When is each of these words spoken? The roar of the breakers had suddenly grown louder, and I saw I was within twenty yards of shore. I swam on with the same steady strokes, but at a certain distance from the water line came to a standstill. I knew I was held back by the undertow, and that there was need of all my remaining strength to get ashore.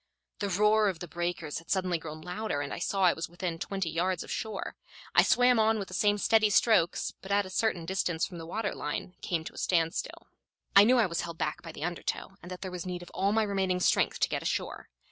The 0.39 0.49
roar 0.49 0.89
of 0.89 0.97
the 0.97 1.07
breakers 1.07 1.59
had 1.59 1.69
suddenly 1.69 1.99
grown 1.99 2.21
louder, 2.21 2.61
and 2.61 2.73
I 2.73 2.79
saw 2.79 3.03
I 3.03 3.13
was 3.13 3.29
within 3.29 3.59
twenty 3.59 3.87
yards 3.91 4.23
of 4.23 4.31
shore. 4.31 4.75
I 5.13 5.21
swam 5.21 5.59
on 5.59 5.77
with 5.77 5.89
the 5.89 5.93
same 5.93 6.17
steady 6.17 6.49
strokes, 6.49 7.13
but 7.21 7.31
at 7.31 7.45
a 7.45 7.51
certain 7.51 7.85
distance 7.85 8.25
from 8.25 8.39
the 8.39 8.47
water 8.47 8.73
line 8.73 9.13
came 9.21 9.43
to 9.43 9.53
a 9.53 9.59
standstill. 9.59 10.25
I 10.75 10.85
knew 10.85 10.97
I 10.97 11.05
was 11.05 11.21
held 11.21 11.37
back 11.37 11.61
by 11.61 11.71
the 11.71 11.83
undertow, 11.83 12.31
and 12.41 12.49
that 12.49 12.61
there 12.61 12.71
was 12.71 12.83
need 12.83 13.03
of 13.03 13.11
all 13.11 13.31
my 13.31 13.43
remaining 13.43 13.79
strength 13.79 14.19
to 14.21 14.29
get 14.29 14.41
ashore. 14.41 14.89